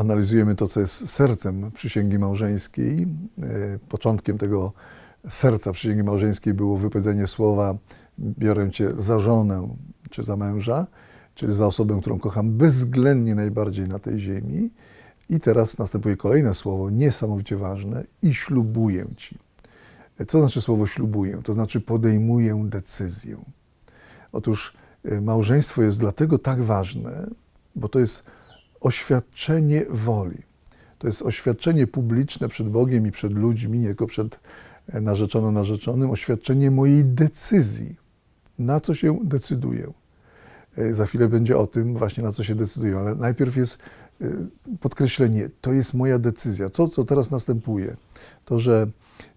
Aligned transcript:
analizujemy 0.00 0.54
to, 0.54 0.68
co 0.68 0.80
jest 0.80 1.08
sercem 1.08 1.70
przysięgi 1.70 2.18
małżeńskiej. 2.18 3.06
E, 3.42 3.78
Początkiem 3.88 4.38
tego 4.38 4.72
serca 5.28 5.72
przysięgi 5.72 6.02
małżeńskiej 6.02 6.54
było 6.54 6.76
wypowiedzenie 6.76 7.26
słowa 7.26 7.74
biorę 8.18 8.70
Cię 8.70 8.90
za 8.96 9.18
żonę 9.18 9.68
czy 10.10 10.22
za 10.22 10.36
męża, 10.36 10.86
czyli 11.34 11.52
za 11.52 11.66
osobę, 11.66 11.98
którą 12.00 12.18
kocham 12.18 12.50
bezwzględnie 12.50 13.34
najbardziej 13.34 13.88
na 13.88 13.98
tej 13.98 14.18
ziemi. 14.18 14.70
I 15.28 15.40
teraz 15.40 15.78
następuje 15.78 16.16
kolejne 16.16 16.54
słowo, 16.54 16.90
niesamowicie 16.90 17.56
ważne, 17.56 18.04
i 18.22 18.34
ślubuję 18.34 19.06
Ci. 19.16 19.38
Co 20.28 20.38
znaczy 20.38 20.60
słowo 20.60 20.86
ślubuję? 20.86 21.40
To 21.44 21.52
znaczy 21.52 21.80
podejmuję 21.80 22.62
decyzję. 22.68 23.36
Otóż 24.32 24.74
e, 25.04 25.20
małżeństwo 25.20 25.82
jest 25.82 25.98
dlatego 25.98 26.38
tak 26.38 26.62
ważne, 26.62 27.26
bo 27.76 27.88
to 27.88 27.98
jest 27.98 28.24
oświadczenie 28.80 29.84
woli. 29.90 30.50
To 30.98 31.06
jest 31.06 31.22
oświadczenie 31.22 31.86
publiczne 31.86 32.48
przed 32.48 32.68
Bogiem 32.68 33.06
i 33.06 33.10
przed 33.10 33.32
ludźmi, 33.32 33.78
nie 33.78 33.86
tylko 33.86 34.06
przed 34.06 34.40
e, 34.88 35.00
narzeczoną, 35.00 35.52
narzeczonym, 35.52 36.10
oświadczenie 36.10 36.70
mojej 36.70 37.04
decyzji, 37.04 37.96
na 38.58 38.80
co 38.80 38.94
się 38.94 39.18
decyduję. 39.24 39.92
E, 40.76 40.94
Za 40.94 41.06
chwilę 41.06 41.28
będzie 41.28 41.58
o 41.58 41.66
tym 41.66 41.96
właśnie, 41.96 42.24
na 42.24 42.32
co 42.32 42.44
się 42.44 42.54
decyduję, 42.54 42.98
ale 42.98 43.14
najpierw 43.14 43.56
jest 43.56 43.78
e, 44.20 44.26
podkreślenie, 44.80 45.48
to 45.60 45.72
jest 45.72 45.94
moja 45.94 46.18
decyzja. 46.18 46.70
To, 46.70 46.88
co 46.88 47.04
teraz 47.04 47.30
następuje, 47.30 47.96
to, 48.44 48.58
że 48.58 48.86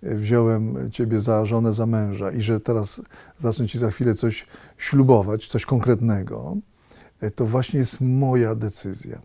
wziąłem 0.01 0.91
Ciebie 0.91 1.21
za 1.21 1.45
żonę, 1.45 1.73
za 1.73 1.85
męża 1.85 2.31
i 2.31 2.41
że 2.41 2.59
teraz 2.59 3.01
zacznę 3.37 3.67
Ci 3.67 3.79
za 3.79 3.91
chwilę 3.91 4.15
coś 4.15 4.45
ślubować, 4.77 5.47
coś 5.47 5.65
konkretnego, 5.65 6.57
to 7.35 7.45
właśnie 7.45 7.79
jest 7.79 8.01
moja 8.01 8.55
decyzja. 8.55 9.21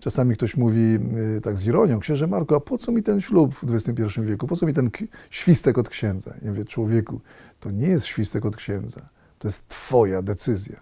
Czasami 0.00 0.34
ktoś 0.34 0.56
mówi 0.56 0.98
y, 1.36 1.40
tak 1.40 1.58
z 1.58 1.66
ironią, 1.66 2.00
księże 2.00 2.26
Marko, 2.26 2.56
a 2.56 2.60
po 2.60 2.78
co 2.78 2.92
mi 2.92 3.02
ten 3.02 3.20
ślub 3.20 3.54
w 3.54 3.74
XXI 3.74 4.20
wieku? 4.20 4.46
Po 4.46 4.56
co 4.56 4.66
mi 4.66 4.74
ten 4.74 4.90
świstek 5.30 5.78
od 5.78 5.88
księdza? 5.88 6.34
Ja 6.42 6.50
mówię, 6.50 6.64
człowieku, 6.64 7.20
to 7.60 7.70
nie 7.70 7.86
jest 7.86 8.06
świstek 8.06 8.44
od 8.44 8.56
księdza, 8.56 9.08
to 9.38 9.48
jest 9.48 9.68
twoja 9.68 10.22
decyzja. 10.22 10.80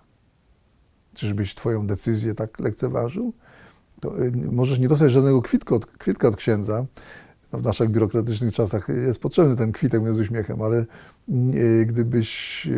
Czyżbyś 1.15 1.55
twoją 1.55 1.87
decyzję 1.87 2.35
tak 2.35 2.59
lekceważył? 2.59 3.33
To 4.01 4.23
y, 4.25 4.33
możesz 4.53 4.79
nie 4.79 4.89
dostać 4.89 5.13
żadnego 5.13 5.43
kwitka 5.43 5.75
od, 5.75 5.87
kwitka 5.87 6.29
od 6.29 6.37
księdza. 6.37 6.87
No, 7.53 7.59
w 7.59 7.63
naszych 7.63 7.91
biurokratycznych 7.91 8.55
czasach 8.55 8.89
jest 8.89 9.19
potrzebny 9.19 9.57
ten 9.57 9.73
kwitek 9.73 10.13
z 10.13 10.19
uśmiechem, 10.19 10.63
ale 10.63 10.87
y, 11.55 11.87
gdybyś, 11.87 12.69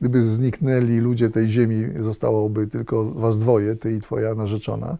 gdyby 0.00 0.22
zniknęli 0.22 0.98
ludzie 0.98 1.30
tej 1.30 1.48
ziemi, 1.48 1.84
zostałoby 1.98 2.66
tylko 2.66 3.04
was 3.04 3.38
dwoje, 3.38 3.76
ty 3.76 3.94
i 3.94 4.00
twoja 4.00 4.34
narzeczona, 4.34 4.98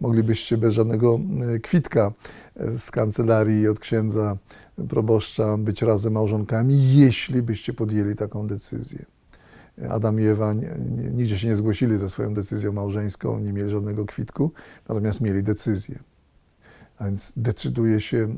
moglibyście 0.00 0.58
bez 0.58 0.74
żadnego 0.74 1.20
y, 1.54 1.60
kwitka 1.60 2.12
y, 2.60 2.78
z 2.78 2.90
kancelarii 2.90 3.68
od 3.68 3.78
księdza 3.78 4.36
proboszcza 4.88 5.56
być 5.56 5.82
razem 5.82 6.12
małżonkami, 6.12 6.96
jeśli 6.96 7.42
byście 7.42 7.72
podjęli 7.72 8.14
taką 8.14 8.46
decyzję. 8.46 9.04
Adam 9.88 10.20
i 10.20 10.24
Ewa 10.24 10.54
nigdzie 11.14 11.38
się 11.38 11.48
nie 11.48 11.56
zgłosili 11.56 11.98
ze 11.98 12.10
swoją 12.10 12.34
decyzją 12.34 12.72
małżeńską, 12.72 13.38
nie 13.38 13.52
mieli 13.52 13.70
żadnego 13.70 14.06
kwitku, 14.06 14.52
natomiast 14.88 15.20
mieli 15.20 15.42
decyzję. 15.42 15.98
A 16.98 17.04
więc 17.04 17.32
decyduje 17.36 18.00
się 18.00 18.28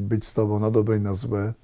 być 0.00 0.26
z 0.26 0.34
Tobą 0.34 0.58
na 0.58 0.70
dobre 0.70 0.96
i 0.96 1.00
na 1.00 1.14
złe, 1.14 1.54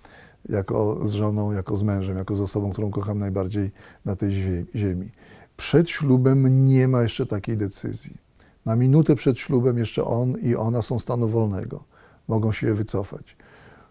jako 0.48 1.08
z 1.08 1.12
żoną, 1.12 1.52
jako 1.52 1.76
z 1.76 1.82
mężem, 1.82 2.16
jako 2.16 2.34
z 2.34 2.40
osobą, 2.40 2.70
którą 2.70 2.90
kocham 2.90 3.18
najbardziej 3.18 3.70
na 4.04 4.16
tej 4.16 4.30
zie- 4.30 4.64
ziemi. 4.74 5.10
Przed 5.56 5.90
ślubem 5.90 6.66
nie 6.66 6.88
ma 6.88 7.02
jeszcze 7.02 7.26
takiej 7.26 7.56
decyzji. 7.56 8.21
Na 8.66 8.76
minutę 8.76 9.16
przed 9.16 9.38
ślubem 9.38 9.78
jeszcze 9.78 10.04
on 10.04 10.38
i 10.42 10.54
ona 10.54 10.82
są 10.82 10.98
stanu 10.98 11.28
wolnego. 11.28 11.84
Mogą 12.28 12.52
się 12.52 12.74
wycofać. 12.74 13.36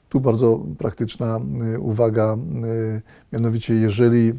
Tu 0.09 0.19
bardzo 0.19 0.59
praktyczna 0.77 1.39
y, 1.75 1.79
uwaga, 1.79 2.37
y, 2.65 3.01
mianowicie 3.33 3.73
jeżeli 3.73 4.33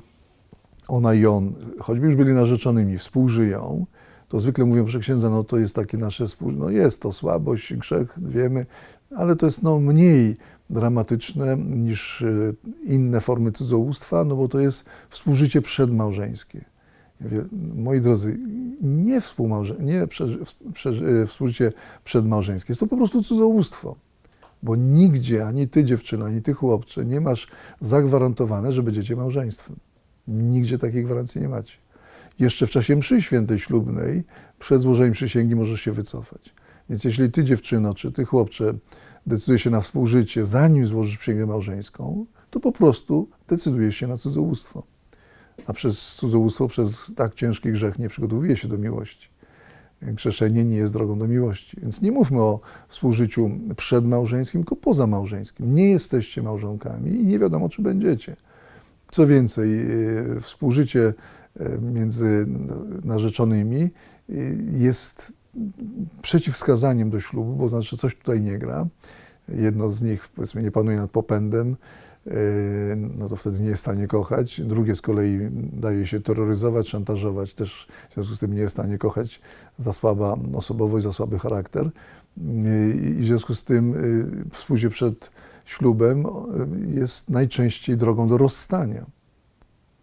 ona 0.89 1.15
i 1.15 1.27
on, 1.27 1.53
choćby 1.81 2.07
już 2.07 2.17
byli 2.17 2.33
narzeczonymi, 2.33 2.99
współżyją, 2.99 3.87
to 4.29 4.41
zwykle 4.41 4.65
mówią, 4.65 4.87
że 4.87 4.99
księdza, 4.99 5.31
no 5.31 5.45
to 5.45 5.59
jest 5.59 5.75
takie 5.75 5.99
nasze 5.99 6.27
współ... 6.27 6.53
No 6.53 6.71
jest 6.71 7.03
to 7.03 7.13
słabość, 7.13 7.75
grzech, 7.75 8.19
wiemy, 8.23 8.67
ale 9.17 9.37
to 9.37 9.47
jest 9.47 9.63
no 9.63 9.79
mniej 9.79 10.37
dramatyczne 10.71 11.57
niż 11.57 12.23
y, 12.23 12.55
inne 12.85 13.21
formy 13.21 13.53
cudzołóstwa, 13.53 14.25
no 14.25 14.37
bo 14.37 14.49
to 14.49 14.61
jest 14.61 14.85
współżycie 15.09 15.63
przedmałżeńskie. 15.63 16.65
Moi 17.75 18.01
drodzy, 18.01 18.39
nie, 18.83 19.21
współmałże... 19.21 19.77
nie 19.81 20.03
y, 20.03 21.27
współżycie 21.27 21.73
przedmałżeńskie, 22.05 22.73
jest 22.73 22.81
to 22.81 22.87
po 22.87 22.97
prostu 22.97 23.23
cudzołóstwo. 23.23 23.97
Bo 24.63 24.77
nigdzie, 24.77 25.47
ani 25.47 25.69
ty 25.69 25.85
dziewczyna, 25.85 26.27
ani 26.27 26.43
ty 26.43 26.53
chłopcze, 26.55 27.05
nie 27.05 27.21
masz 27.21 27.49
zagwarantowane, 27.81 28.73
że 28.73 28.83
będziecie 28.83 29.17
małżeństwem. 29.17 29.77
Nigdzie 30.29 30.79
takiej 30.79 31.05
gwarancji 31.05 31.41
nie 31.41 31.49
macie. 31.49 31.77
Jeszcze 32.39 32.67
w 32.67 32.71
czasie 32.71 32.97
mszy 32.97 33.23
świętej 33.23 33.59
ślubnej, 33.59 34.25
przed 34.59 34.81
złożeniem 34.81 35.13
przysięgi 35.13 35.57
możesz 35.57 35.81
się 35.81 35.93
wycofać. 35.93 36.55
Więc 36.91 37.05
jeśli 37.05 37.31
ty 37.31 37.45
dziewczyno, 37.45 37.95
czy 37.95 38.13
ty 38.13 38.25
chłopcze 38.25 38.75
decydujesz 39.27 39.63
się 39.63 39.71
na 39.71 39.81
współżycie, 39.81 40.45
zanim 40.45 40.87
złożysz 40.87 41.19
przysięgę 41.19 41.47
małżeńską, 41.47 42.27
to 42.51 42.61
po 42.61 42.73
prostu 42.73 43.29
decydujesz 43.49 43.97
się 43.97 44.07
na 44.07 44.17
cudzołóstwo. 44.17 44.83
A 45.67 45.73
przez 45.73 46.15
cudzołóstwo, 46.15 46.69
przez 46.69 47.13
tak 47.17 47.35
ciężki 47.35 47.73
grzech 47.73 47.99
nie 47.99 48.09
przygotowuje 48.09 48.57
się 48.57 48.69
do 48.69 48.79
miłości. 48.79 49.29
Grzeszenie 50.03 50.65
nie 50.65 50.77
jest 50.77 50.93
drogą 50.93 51.19
do 51.19 51.29
miłości. 51.29 51.77
Więc 51.83 52.03
nie 52.03 52.13
mówmy 52.13 52.41
o 52.41 52.61
współżyciu 52.89 53.51
przedmałżeńskim, 53.77 54.61
tylko 54.61 54.77
pozamałżeńskim. 54.77 55.75
Nie 55.75 55.91
jesteście 55.91 56.43
małżonkami 56.43 57.11
i 57.11 57.25
nie 57.25 57.39
wiadomo, 57.39 57.69
czy 57.69 57.83
będziecie. 57.83 58.37
Co 59.11 59.27
więcej, 59.27 59.91
y, 60.37 60.41
współżycie 60.41 61.15
y, 61.61 61.79
między 61.81 62.47
narzeczonymi 63.05 63.91
y, 64.31 64.57
jest 64.73 65.33
przeciwwskazaniem 66.23 67.11
do 67.11 67.21
ślubu, 67.21 67.53
bo 67.53 67.69
znaczy 67.69 67.97
coś 67.97 68.15
tutaj 68.15 68.41
nie 68.41 68.59
gra. 68.59 68.87
Jedno 69.49 69.91
z 69.91 70.03
nich, 70.03 70.29
powiedzmy, 70.29 70.63
nie 70.63 70.71
panuje 70.71 70.97
nad 70.97 71.11
popędem, 71.11 71.77
no 72.97 73.29
to 73.29 73.37
wtedy 73.37 73.61
nie 73.61 73.69
jest 73.69 73.79
w 73.79 73.87
stanie 73.87 74.07
kochać. 74.07 74.61
Drugie 74.61 74.97
z 74.97 75.03
kolei 75.03 75.39
daje 75.73 76.07
się 76.07 76.21
terroryzować, 76.21 76.89
szantażować, 76.89 77.55
też 77.55 77.89
w 78.11 78.15
związku 78.15 78.35
z 78.35 78.39
tym 78.39 78.55
nie 78.55 78.61
jest 78.61 78.75
w 78.75 78.79
stanie 78.79 78.99
kochać 78.99 79.41
za 79.79 79.93
słaba 79.93 80.37
osobowość, 80.55 81.05
za 81.05 81.13
słaby 81.13 81.39
charakter. 81.39 81.91
I 83.17 83.23
w 83.23 83.25
związku 83.25 83.55
z 83.55 83.65
tym 83.65 83.95
współżycie 84.51 84.91
przed 84.91 85.31
ślubem 85.65 86.27
jest 86.95 87.31
najczęściej 87.31 87.97
drogą 87.97 88.29
do 88.29 88.39
rozstania. 88.39 89.07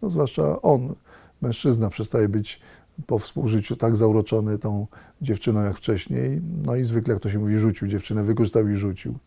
No, 0.02 0.10
zwłaszcza 0.10 0.62
on, 0.62 0.94
mężczyzna, 1.42 1.90
przestaje 1.90 2.28
być 2.28 2.60
po 3.06 3.18
współżyciu 3.18 3.76
tak 3.76 3.96
zauroczony 3.96 4.58
tą 4.58 4.86
dziewczyną 5.22 5.62
jak 5.62 5.76
wcześniej. 5.76 6.40
No 6.66 6.76
i 6.76 6.84
zwykle, 6.84 7.14
jak 7.14 7.22
to 7.22 7.30
się 7.30 7.38
mówi, 7.38 7.56
rzucił 7.56 7.88
dziewczynę, 7.88 8.24
wykorzystał 8.24 8.68
i 8.68 8.74
rzucił. 8.74 9.18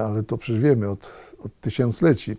Ale 0.00 0.22
to 0.22 0.38
przecież 0.38 0.62
wiemy 0.62 0.88
od, 0.88 1.34
od 1.38 1.60
tysiącleci, 1.60 2.36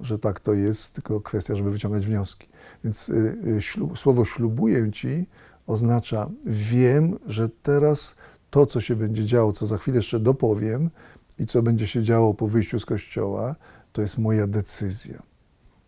że 0.00 0.18
tak 0.18 0.40
to 0.40 0.54
jest, 0.54 0.94
tylko 0.94 1.20
kwestia, 1.20 1.56
żeby 1.56 1.70
wyciągać 1.70 2.06
wnioski. 2.06 2.48
Więc 2.84 3.12
ślub, 3.60 3.98
słowo 3.98 4.24
ślubuję 4.24 4.92
ci 4.92 5.26
oznacza 5.66 6.30
wiem, 6.46 7.18
że 7.26 7.48
teraz 7.62 8.16
to, 8.50 8.66
co 8.66 8.80
się 8.80 8.96
będzie 8.96 9.24
działo, 9.24 9.52
co 9.52 9.66
za 9.66 9.78
chwilę 9.78 9.96
jeszcze 9.96 10.20
dopowiem 10.20 10.90
i 11.38 11.46
co 11.46 11.62
będzie 11.62 11.86
się 11.86 12.02
działo 12.02 12.34
po 12.34 12.48
wyjściu 12.48 12.80
z 12.80 12.86
kościoła, 12.86 13.54
to 13.92 14.02
jest 14.02 14.18
moja 14.18 14.46
decyzja. 14.46 15.22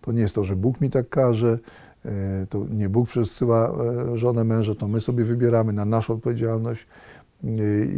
To 0.01 0.13
nie 0.13 0.21
jest 0.21 0.35
to, 0.35 0.45
że 0.45 0.57
Bóg 0.57 0.81
mi 0.81 0.91
tak 0.91 1.09
każe, 1.09 1.59
to 2.49 2.67
nie 2.71 2.89
Bóg 2.89 3.09
przesyła 3.09 3.75
żonę 4.15 4.45
męża, 4.45 4.75
to 4.75 4.89
my 4.89 5.01
sobie 5.01 5.25
wybieramy 5.25 5.73
na 5.73 5.85
naszą 5.85 6.15
odpowiedzialność 6.15 6.87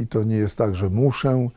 i 0.02 0.06
to 0.06 0.24
nie 0.24 0.36
jest 0.36 0.58
tak, 0.58 0.74
że 0.74 0.90
muszę, 0.90 1.48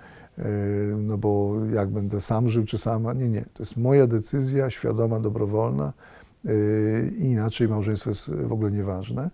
no 0.98 1.18
bo 1.18 1.56
jak 1.74 1.90
będę 1.90 2.22
sam 2.22 2.50
żył 2.50 2.66
czy 2.66 2.78
sama, 2.78 3.14
nie, 3.14 3.30
nie. 3.30 3.46
To 3.54 3.64
jest 3.64 3.78
moja 3.78 4.08
decyzja, 4.08 4.70
świadoma, 4.70 5.20
dobrowolna 5.20 5.94
i 7.18 7.24
inaczej 7.24 7.68
małżeństwo 7.68 8.10
jest 8.10 8.30
w 8.30 8.52
ogóle 8.52 8.72
nieważne. 8.72 9.30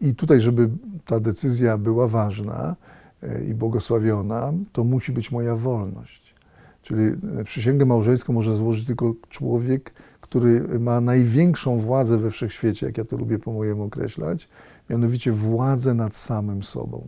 I 0.00 0.14
tutaj, 0.14 0.40
żeby 0.40 0.70
ta 1.04 1.20
decyzja 1.20 1.78
była 1.78 2.08
ważna 2.08 2.76
i 3.48 3.54
błogosławiona, 3.54 4.52
to 4.72 4.84
musi 4.84 5.12
być 5.12 5.30
moja 5.30 5.56
wolność. 5.56 6.34
Czyli 6.82 7.16
przysięgę 7.44 7.86
małżeńską 7.86 8.32
może 8.32 8.56
złożyć 8.56 8.86
tylko 8.86 9.14
człowiek, 9.28 9.92
który 10.20 10.78
ma 10.78 11.00
największą 11.00 11.78
władzę 11.78 12.18
we 12.18 12.30
wszechświecie, 12.30 12.86
jak 12.86 12.98
ja 12.98 13.04
to 13.04 13.16
lubię 13.16 13.38
po 13.38 13.52
mojemu 13.52 13.82
określać, 13.82 14.48
mianowicie 14.90 15.32
władzę 15.32 15.94
nad 15.94 16.16
samym 16.16 16.62
sobą. 16.62 17.06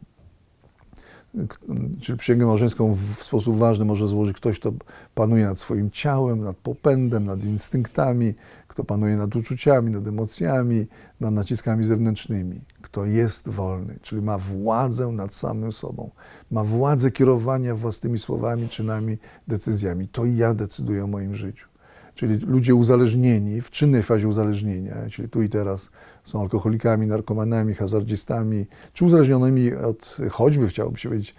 Czyli 2.00 2.18
przysięgę 2.18 2.46
małżeńską 2.46 2.94
w 2.94 3.22
sposób 3.22 3.56
ważny 3.56 3.84
może 3.84 4.08
złożyć 4.08 4.36
ktoś, 4.36 4.58
kto 4.58 4.72
panuje 5.14 5.44
nad 5.44 5.58
swoim 5.58 5.90
ciałem, 5.90 6.40
nad 6.40 6.56
popędem, 6.56 7.24
nad 7.24 7.44
instynktami, 7.44 8.34
kto 8.68 8.84
panuje 8.84 9.16
nad 9.16 9.36
uczuciami, 9.36 9.90
nad 9.90 10.06
emocjami, 10.06 10.86
nad 11.20 11.34
naciskami 11.34 11.86
zewnętrznymi, 11.86 12.60
kto 12.82 13.04
jest 13.04 13.48
wolny, 13.48 13.98
czyli 14.02 14.22
ma 14.22 14.38
władzę 14.38 15.06
nad 15.06 15.34
samym 15.34 15.72
sobą, 15.72 16.10
ma 16.50 16.64
władzę 16.64 17.10
kierowania 17.10 17.74
własnymi 17.74 18.18
słowami, 18.18 18.68
czynami, 18.68 19.18
decyzjami. 19.48 20.08
To 20.08 20.24
ja 20.24 20.54
decyduję 20.54 21.04
o 21.04 21.06
moim 21.06 21.34
życiu. 21.34 21.68
Czyli 22.18 22.36
ludzie 22.46 22.74
uzależnieni, 22.74 23.60
w 23.60 23.70
czynnej 23.70 24.02
fazie 24.02 24.28
uzależnienia, 24.28 24.94
czyli 25.10 25.28
tu 25.28 25.42
i 25.42 25.48
teraz 25.48 25.90
są 26.24 26.40
alkoholikami, 26.40 27.06
narkomanami, 27.06 27.74
hazardzistami, 27.74 28.66
czy 28.92 29.04
uzależnionymi 29.04 29.74
od 29.74 30.16
choćby, 30.30 30.68
chciałoby 30.68 30.98
się 30.98 31.08
powiedzieć, 31.08 31.34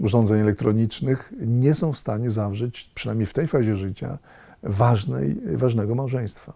urządzeń 0.00 0.40
elektronicznych, 0.40 1.32
nie 1.46 1.74
są 1.74 1.92
w 1.92 1.98
stanie 1.98 2.30
zawrzeć, 2.30 2.90
przynajmniej 2.94 3.26
w 3.26 3.32
tej 3.32 3.48
fazie 3.48 3.76
życia, 3.76 4.18
ważnej, 4.62 5.40
ważnego 5.56 5.94
małżeństwa. 5.94 6.52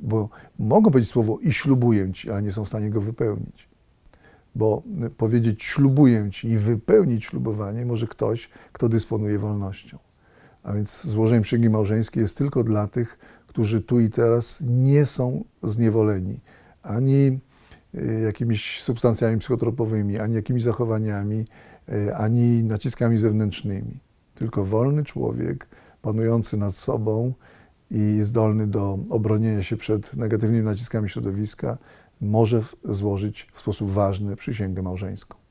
Bo 0.00 0.28
mogą 0.58 0.90
powiedzieć 0.90 1.10
słowo 1.10 1.38
i 1.42 1.52
ślubuję 1.52 2.12
ci, 2.12 2.30
ale 2.30 2.42
nie 2.42 2.52
są 2.52 2.64
w 2.64 2.68
stanie 2.68 2.90
go 2.90 3.00
wypełnić. 3.00 3.68
Bo 4.54 4.82
powiedzieć 5.16 5.62
ślubuję 5.62 6.30
ci 6.30 6.48
i 6.48 6.58
wypełnić 6.58 7.24
ślubowanie 7.24 7.86
może 7.86 8.06
ktoś, 8.06 8.48
kto 8.72 8.88
dysponuje 8.88 9.38
wolnością. 9.38 9.98
A 10.64 10.72
więc 10.72 11.06
złożenie 11.06 11.40
przysięgi 11.40 11.70
małżeńskiej 11.70 12.20
jest 12.20 12.38
tylko 12.38 12.64
dla 12.64 12.86
tych, 12.86 13.18
którzy 13.46 13.80
tu 13.80 14.00
i 14.00 14.10
teraz 14.10 14.62
nie 14.66 15.06
są 15.06 15.44
zniewoleni 15.62 16.40
ani 16.84 17.38
y, 17.94 18.20
jakimiś 18.24 18.82
substancjami 18.82 19.38
psychotropowymi, 19.38 20.18
ani 20.18 20.34
jakimiś 20.34 20.62
zachowaniami, 20.62 21.44
y, 21.88 22.14
ani 22.14 22.64
naciskami 22.64 23.18
zewnętrznymi. 23.18 24.00
Tylko 24.34 24.64
wolny 24.64 25.04
człowiek, 25.04 25.66
panujący 26.02 26.56
nad 26.56 26.74
sobą 26.74 27.32
i 27.90 28.18
zdolny 28.22 28.66
do 28.66 28.98
obronienia 29.10 29.62
się 29.62 29.76
przed 29.76 30.16
negatywnymi 30.16 30.64
naciskami 30.64 31.08
środowiska, 31.08 31.78
może 32.20 32.62
złożyć 32.84 33.48
w 33.52 33.60
sposób 33.60 33.90
ważny 33.90 34.36
przysięgę 34.36 34.82
małżeńską. 34.82 35.43